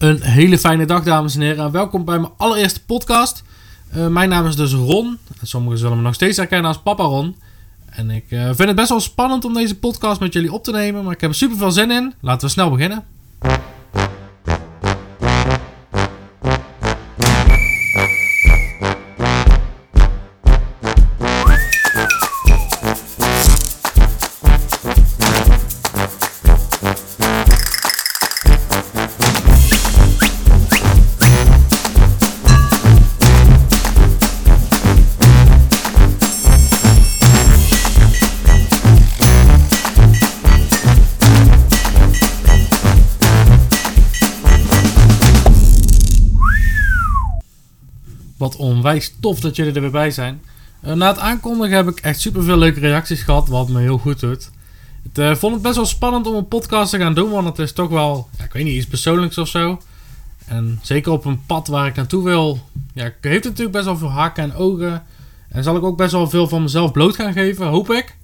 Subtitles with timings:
[0.00, 1.64] Een hele fijne dag, dames en heren.
[1.64, 3.42] En welkom bij mijn allereerste podcast.
[3.96, 5.18] Uh, mijn naam is dus Ron.
[5.40, 7.36] En sommigen zullen me nog steeds herkennen als Papa Ron.
[7.90, 10.70] En ik uh, vind het best wel spannend om deze podcast met jullie op te
[10.70, 11.04] nemen.
[11.04, 12.14] Maar ik heb er super veel zin in.
[12.20, 13.04] Laten we snel beginnen.
[48.56, 50.40] Onwijs tof dat jullie er weer bij zijn.
[50.84, 53.98] Uh, na het aankondigen heb ik echt super veel leuke reacties gehad, wat me heel
[53.98, 54.50] goed doet.
[55.02, 57.58] Ik uh, vond het best wel spannend om een podcast te gaan doen, want het
[57.58, 59.80] is toch wel, ik weet niet, iets persoonlijks of zo.
[60.46, 64.10] En zeker op een pad waar ik naartoe wil, ja, heeft natuurlijk best wel veel
[64.10, 65.02] haken en ogen.
[65.48, 68.16] En zal ik ook best wel veel van mezelf bloot gaan geven, hoop ik.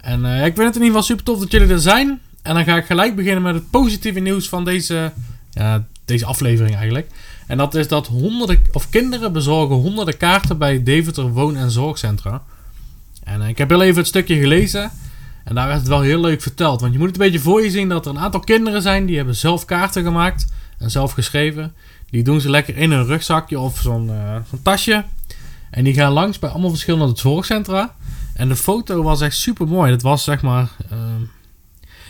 [0.00, 2.20] En uh, ik vind het in ieder geval super tof dat jullie er zijn.
[2.42, 5.12] En dan ga ik gelijk beginnen met het positieve nieuws van deze,
[5.50, 7.10] ja, deze aflevering eigenlijk.
[7.46, 12.42] En dat is dat honderden, of kinderen bezorgen honderden kaarten bij Deventer Woon- en Zorgcentra.
[13.24, 14.90] En eh, ik heb heel even het stukje gelezen.
[15.44, 16.80] En daar werd het wel heel leuk verteld.
[16.80, 19.06] Want je moet het een beetje voor je zien dat er een aantal kinderen zijn
[19.06, 20.46] die hebben zelf kaarten gemaakt
[20.78, 21.74] en zelf geschreven.
[22.10, 25.04] Die doen ze lekker in een rugzakje of zo'n uh, tasje.
[25.70, 27.94] En die gaan langs bij allemaal verschillende zorgcentra.
[28.34, 29.90] En de foto was echt super mooi.
[29.90, 30.70] Dat was zeg maar.
[30.92, 30.98] Uh,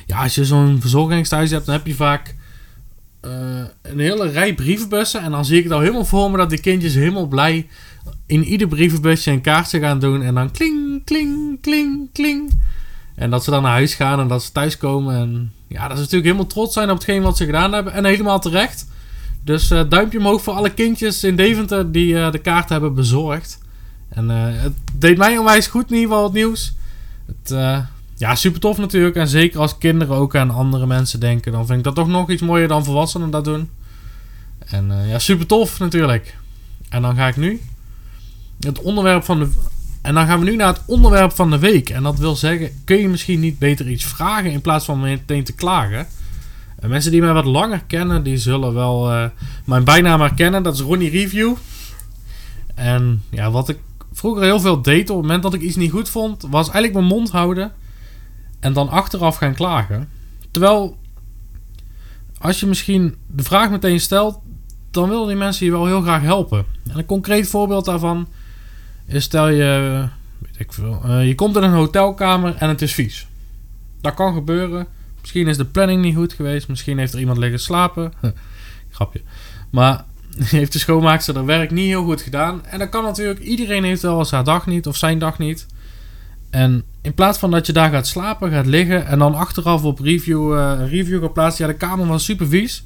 [0.07, 2.35] ja, als je zo'n verzorgingsthuis hebt, dan heb je vaak
[3.25, 3.31] uh,
[3.83, 5.23] een hele rij brievenbussen.
[5.23, 7.67] En dan zie ik het al helemaal voor me dat die kindjes helemaal blij
[8.27, 10.23] in ieder brievenbusje een kaartje gaan doen.
[10.23, 12.51] En dan kling, kling, kling, kling.
[13.15, 15.15] En dat ze dan naar huis gaan en dat ze thuiskomen.
[15.17, 17.93] En ja, dat ze natuurlijk helemaal trots zijn op hetgeen wat ze gedaan hebben.
[17.93, 18.89] En helemaal terecht.
[19.45, 23.59] Dus uh, duimpje omhoog voor alle kindjes in Deventer die uh, de kaart hebben bezorgd.
[24.09, 26.75] En het deed mij onwijs goed in ieder geval het nieuws.
[27.27, 27.51] Het,
[28.21, 29.17] ja, super tof natuurlijk.
[29.17, 32.31] En zeker als kinderen ook aan andere mensen denken, dan vind ik dat toch nog
[32.31, 33.71] iets mooier dan volwassenen dat doen.
[34.59, 36.37] En uh, ja, super tof natuurlijk.
[36.89, 37.61] En dan ga ik nu
[38.61, 39.51] het onderwerp van de.
[40.03, 41.91] En dan gaan we nu naar het onderwerp van de week.
[41.91, 45.45] En dat wil zeggen, kun je misschien niet beter iets vragen in plaats van meteen
[45.45, 46.07] te klagen?
[46.79, 49.25] En mensen die mij wat langer kennen, die zullen wel uh,
[49.65, 50.63] mijn bijnaam herkennen.
[50.63, 51.55] Dat is Ronnie Review.
[52.75, 53.79] En ja, wat ik
[54.13, 56.95] vroeger heel veel deed op het moment dat ik iets niet goed vond, was eigenlijk
[56.95, 57.73] mijn mond houden
[58.61, 60.09] en dan achteraf gaan klagen.
[60.51, 60.99] Terwijl,
[62.39, 64.41] als je misschien de vraag meteen stelt,
[64.91, 66.65] dan willen die mensen je wel heel graag helpen.
[66.89, 68.29] En een concreet voorbeeld daarvan
[69.07, 72.95] is: stel je, weet ik veel, uh, je komt in een hotelkamer en het is
[72.95, 73.27] vies.
[74.01, 74.87] Dat kan gebeuren.
[75.21, 76.69] Misschien is de planning niet goed geweest.
[76.69, 78.13] Misschien heeft er iemand liggen slapen.
[78.91, 79.23] Grapje.
[79.71, 80.05] Maar
[80.45, 82.67] heeft de schoonmaakster haar werk niet heel goed gedaan.
[82.67, 83.41] En dat kan natuurlijk.
[83.41, 85.67] Iedereen heeft wel eens haar dag niet of zijn dag niet.
[86.51, 89.99] En in plaats van dat je daar gaat slapen, gaat liggen en dan achteraf op
[89.99, 92.85] review, uh, review gaat plaatsen, ja, de kamer was super vies.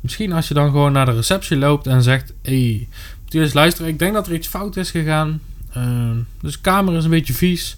[0.00, 2.88] Misschien als je dan gewoon naar de receptie loopt en zegt: hey,
[3.28, 5.40] eens luisteren, ik denk dat er iets fout is gegaan.
[5.76, 7.76] Uh, dus de kamer is een beetje vies.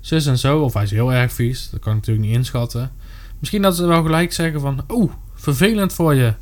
[0.00, 2.92] Zus en zo, of hij is heel erg vies, dat kan ik natuurlijk niet inschatten.
[3.38, 6.34] Misschien dat ze wel gelijk zeggen: van, Oh, vervelend voor je.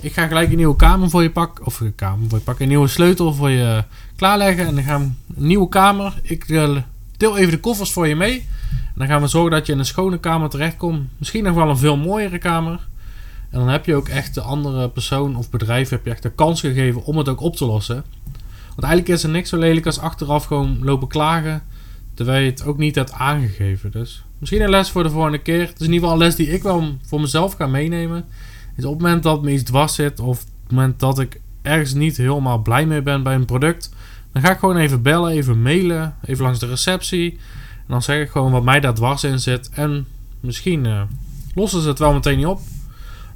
[0.00, 1.66] Ik ga gelijk een nieuwe kamer voor je pakken.
[1.66, 2.62] Of een kamer voor je pakken.
[2.62, 3.84] Een nieuwe sleutel voor je
[4.16, 4.66] klaarleggen.
[4.66, 6.20] En dan gaan we een nieuwe kamer.
[6.22, 6.76] Ik uh,
[7.16, 8.46] Deel even de koffers voor je mee.
[8.70, 11.08] En dan gaan we zorgen dat je in een schone kamer terechtkomt.
[11.18, 12.86] Misschien nog wel een veel mooiere kamer.
[13.50, 16.30] En dan heb je ook echt de andere persoon of bedrijf heb je echt de
[16.30, 18.04] kans gegeven om het ook op te lossen.
[18.68, 21.62] Want eigenlijk is er niks zo lelijk als achteraf gewoon lopen klagen.
[22.14, 23.90] Terwijl je het ook niet hebt aangegeven.
[23.90, 25.60] Dus misschien een les voor de volgende keer.
[25.60, 28.24] Het is in ieder geval een les die ik wel voor mezelf ga meenemen.
[28.76, 30.20] Is op het moment dat me iets dwars zit.
[30.20, 33.90] Of op het moment dat ik ergens niet helemaal blij mee ben bij een product.
[34.36, 37.30] Dan ga ik gewoon even bellen, even mailen, even langs de receptie.
[37.76, 39.68] En dan zeg ik gewoon wat mij daar dwars in zit.
[39.68, 40.06] En
[40.40, 41.02] misschien uh,
[41.54, 42.60] lossen ze het wel meteen niet op.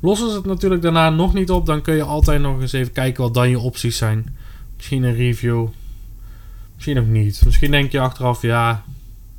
[0.00, 2.92] Lossen ze het natuurlijk daarna nog niet op, dan kun je altijd nog eens even
[2.92, 4.36] kijken wat dan je opties zijn.
[4.76, 5.66] Misschien een review.
[6.74, 7.42] Misschien ook niet.
[7.44, 8.84] Misschien denk je achteraf, ja,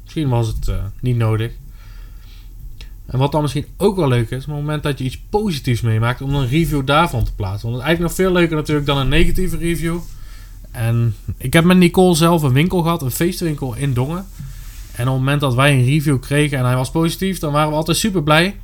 [0.04, 1.52] misschien was het uh, niet nodig.
[3.06, 5.82] En wat dan misschien ook wel leuk is, op het moment dat je iets positiefs
[5.82, 7.70] meemaakt, om een review daarvan te plaatsen.
[7.70, 10.00] Want het is eigenlijk nog veel leuker natuurlijk dan een negatieve review.
[10.72, 14.26] En ik heb met Nicole zelf een winkel gehad, een feestwinkel in Dongen.
[14.96, 17.70] En op het moment dat wij een review kregen en hij was positief, dan waren
[17.70, 18.56] we altijd super blij.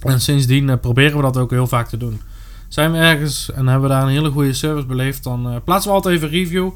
[0.00, 2.20] En sindsdien uh, proberen we dat ook heel vaak te doen.
[2.68, 5.90] Zijn we ergens en hebben we daar een hele goede service beleefd, dan uh, plaatsen
[5.90, 6.70] we altijd even review.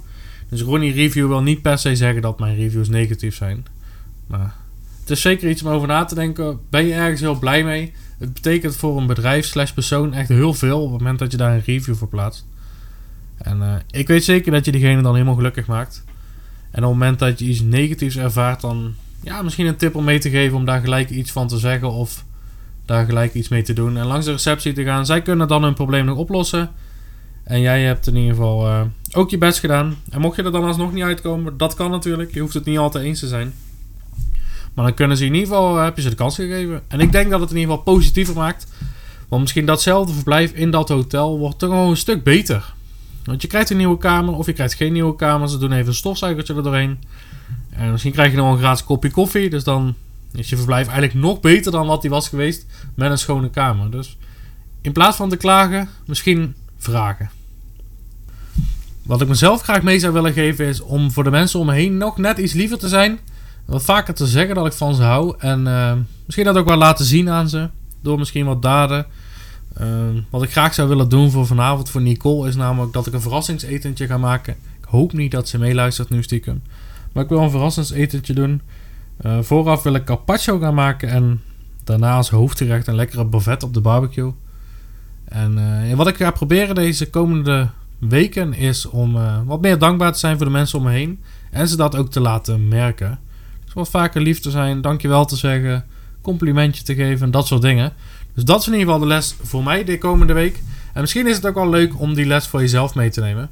[0.48, 3.66] Dus Ronnie Review wil niet per se zeggen dat mijn reviews negatief zijn.
[4.26, 4.54] Maar
[5.00, 6.60] Het is zeker iets om over na te denken.
[6.70, 7.92] Ben je ergens heel blij mee?
[8.18, 11.36] Het betekent voor een bedrijf slash persoon echt heel veel op het moment dat je
[11.36, 12.46] daar een review voor plaatst.
[13.44, 16.04] En uh, ik weet zeker dat je diegene dan helemaal gelukkig maakt.
[16.70, 20.04] En op het moment dat je iets negatiefs ervaart, dan ja, misschien een tip om
[20.04, 22.24] mee te geven om daar gelijk iets van te zeggen of
[22.86, 23.96] daar gelijk iets mee te doen.
[23.96, 25.06] En langs de receptie te gaan.
[25.06, 26.70] Zij kunnen dan hun probleem nog oplossen.
[27.42, 28.80] En jij hebt in ieder geval uh,
[29.12, 29.96] ook je best gedaan.
[30.10, 32.34] En mocht je er dan alsnog niet uitkomen, dat kan natuurlijk.
[32.34, 33.54] Je hoeft het niet altijd eens te zijn.
[34.74, 36.82] Maar dan kunnen ze in ieder geval, uh, heb je ze de kans gegeven.
[36.88, 38.66] En ik denk dat het in ieder geval positiever maakt.
[39.28, 42.74] Want misschien datzelfde verblijf in dat hotel wordt toch gewoon een stuk beter.
[43.24, 45.48] Want je krijgt een nieuwe kamer of je krijgt geen nieuwe kamer.
[45.48, 46.98] Ze doen even een stofzuigertje er doorheen.
[47.70, 49.50] En misschien krijg je nog een gratis kopje koffie.
[49.50, 49.94] Dus dan
[50.32, 53.90] is je verblijf eigenlijk nog beter dan wat die was geweest met een schone kamer.
[53.90, 54.16] Dus
[54.80, 57.30] in plaats van te klagen, misschien vragen.
[59.02, 61.74] Wat ik mezelf graag mee zou willen geven is om voor de mensen om me
[61.74, 63.18] heen nog net iets liever te zijn.
[63.64, 65.34] Wat vaker te zeggen dat ik van ze hou.
[65.38, 65.92] En uh,
[66.24, 67.68] misschien dat ook wel laten zien aan ze.
[68.02, 69.06] Door misschien wat daden.
[69.80, 69.86] Uh,
[70.30, 73.20] wat ik graag zou willen doen voor vanavond voor Nicole is namelijk dat ik een
[73.20, 74.56] verrassingsetentje ga maken.
[74.78, 76.62] Ik hoop niet dat ze meeluistert nu stiekem.
[77.12, 78.62] Maar ik wil een verrassingsetentje doen.
[79.26, 81.40] Uh, vooraf wil ik carpaccio gaan maken en
[81.84, 84.32] daarna als hoofdgerecht een lekkere bavet op de barbecue.
[85.24, 87.68] En uh, wat ik ga proberen deze komende
[87.98, 91.20] weken is om uh, wat meer dankbaar te zijn voor de mensen om me heen.
[91.50, 93.18] En ze dat ook te laten merken.
[93.64, 95.84] Dus wat vaker lief te zijn, dankjewel te zeggen,
[96.20, 97.92] complimentje te geven en dat soort dingen.
[98.34, 100.62] Dus dat is in ieder geval de les voor mij de komende week.
[100.92, 103.50] En misschien is het ook wel leuk om die les voor jezelf mee te nemen.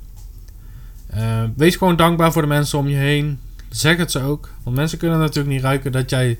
[1.17, 3.38] Uh, wees gewoon dankbaar voor de mensen om je heen.
[3.69, 4.49] Zeg het ze ook.
[4.62, 6.38] Want mensen kunnen natuurlijk niet ruiken dat jij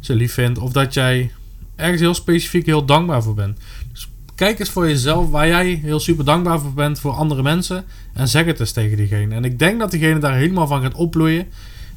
[0.00, 0.58] ze lief vindt.
[0.58, 1.30] Of dat jij
[1.76, 3.58] ergens heel specifiek heel dankbaar voor bent.
[3.92, 7.84] Dus kijk eens voor jezelf waar jij heel super dankbaar voor bent voor andere mensen.
[8.12, 9.34] En zeg het eens tegen diegene.
[9.34, 11.46] En ik denk dat diegene daar helemaal van gaat opbloeien.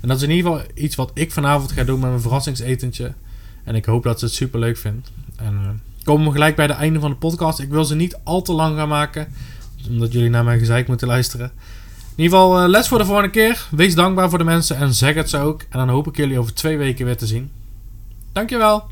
[0.01, 3.13] En dat is in ieder geval iets wat ik vanavond ga doen met mijn verrassingsetentje.
[3.63, 5.11] En ik hoop dat ze het super leuk vindt.
[5.37, 5.69] En uh,
[6.03, 7.59] komen we gelijk bij het einde van de podcast.
[7.59, 9.27] Ik wil ze niet al te lang gaan maken.
[9.89, 11.51] Omdat jullie naar mijn gezeik moeten luisteren.
[12.15, 13.67] In ieder geval, uh, les voor de volgende keer.
[13.71, 15.61] Wees dankbaar voor de mensen en zeg het ze ook.
[15.61, 17.51] En dan hoop ik jullie over twee weken weer te zien.
[18.31, 18.83] Dankjewel.